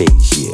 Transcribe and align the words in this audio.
you 0.00 0.48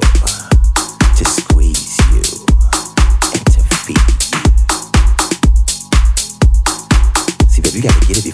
know, 8.24 8.29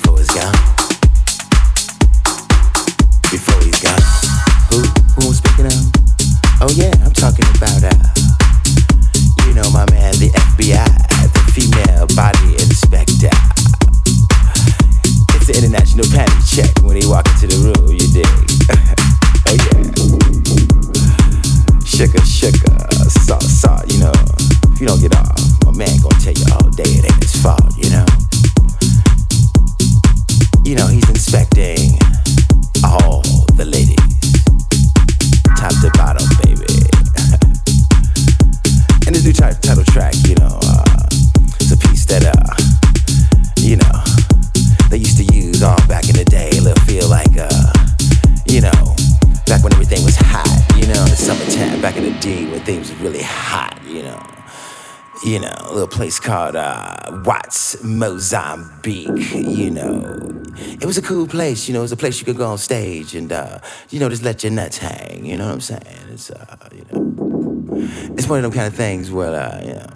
Mozambique, 57.87 59.33
you 59.33 59.71
know. 59.71 60.43
It 60.59 60.85
was 60.85 60.99
a 60.99 61.03
cool 61.03 61.27
place, 61.27 61.69
you 61.69 61.75
know, 61.75 61.81
it 61.81 61.83
was 61.83 61.93
a 61.93 61.97
place 61.97 62.19
you 62.19 62.25
could 62.25 62.37
go 62.37 62.47
on 62.47 62.59
stage 62.59 63.15
and, 63.15 63.31
uh, 63.31 63.61
you 63.91 64.01
know, 64.01 64.09
just 64.09 64.23
let 64.23 64.43
your 64.43 64.53
nuts 64.53 64.79
hang, 64.79 65.25
you 65.25 65.37
know 65.37 65.47
what 65.47 65.55
I'm 65.55 65.61
saying? 65.61 66.07
It's, 66.11 66.31
uh, 66.31 66.69
you 66.75 66.87
know, 66.91 67.89
it's 68.17 68.29
one 68.29 68.39
of 68.39 68.43
them 68.43 68.53
kind 68.53 68.67
of 68.67 68.75
things 68.75 69.11
where, 69.11 69.35
uh, 69.35 69.61
you 69.63 69.75
know, 69.75 69.87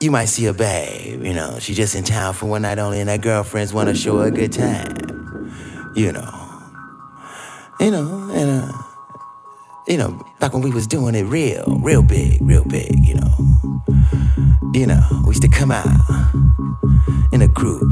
you 0.00 0.10
might 0.10 0.26
see 0.26 0.46
a 0.46 0.52
babe, 0.52 1.24
you 1.24 1.32
know, 1.32 1.58
she 1.58 1.74
just 1.74 1.94
in 1.94 2.04
town 2.04 2.34
for 2.34 2.46
one 2.46 2.62
night 2.62 2.78
only 2.78 3.00
and 3.00 3.08
her 3.08 3.18
girlfriends 3.18 3.72
want 3.72 3.88
to 3.88 3.94
show 3.94 4.18
her 4.18 4.26
a 4.26 4.30
good 4.30 4.52
time, 4.52 5.52
you 5.94 6.12
know. 6.12 6.42
You 7.80 7.90
know, 7.90 8.30
and 8.32 8.62
uh, 8.62 8.72
you 9.86 9.98
know, 9.98 10.24
back 10.40 10.54
when 10.54 10.62
we 10.62 10.70
was 10.70 10.86
doing 10.86 11.14
it 11.14 11.24
real, 11.24 11.78
real 11.82 12.02
big, 12.02 12.40
real 12.40 12.64
big, 12.64 13.06
you 13.06 13.14
know. 13.14 13.82
You 14.76 14.86
know, 14.86 15.00
we 15.24 15.28
used 15.28 15.40
to 15.40 15.48
come 15.48 15.70
out 15.70 15.86
in 17.32 17.40
a 17.40 17.48
group. 17.48 17.90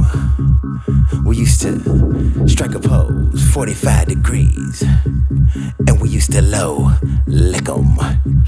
We 1.24 1.38
used 1.38 1.62
to 1.62 2.46
strike 2.46 2.74
a 2.74 2.78
pose, 2.78 3.42
45 3.54 4.08
degrees. 4.08 4.82
And 4.82 5.98
we 6.02 6.10
used 6.10 6.32
to 6.32 6.42
low 6.42 6.90
lick 7.26 7.70
'em. 7.70 7.96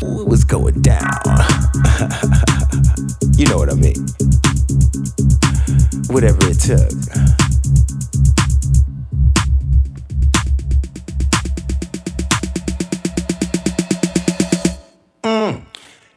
It 0.02 0.28
was 0.28 0.44
going 0.44 0.82
down. 0.82 1.00
you 3.38 3.46
know 3.46 3.56
what 3.56 3.70
I 3.70 3.74
mean? 3.74 4.04
Whatever 6.10 6.50
it 6.50 6.60
took. 6.60 7.45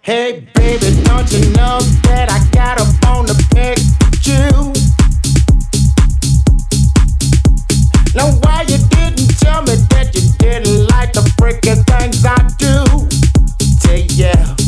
Hey 0.09 0.39
baby, 0.55 1.03
don't 1.03 1.31
you 1.31 1.51
know 1.51 1.77
that 2.09 2.31
I 2.31 2.39
got 2.49 2.81
a 2.81 2.85
bone 3.05 3.27
to 3.27 3.35
pick 3.53 3.77
you? 4.25 4.73
Now 8.15 8.31
why 8.41 8.63
you 8.63 8.79
didn't 8.89 9.37
tell 9.37 9.61
me 9.61 9.75
that 9.91 10.09
you 10.15 10.21
didn't 10.39 10.87
like 10.87 11.13
the 11.13 11.21
freaking 11.37 11.85
things 11.85 12.25
I 12.25 12.41
do? 12.57 13.07
Say 13.81 14.07
yeah. 14.15 14.58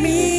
me. 0.00 0.29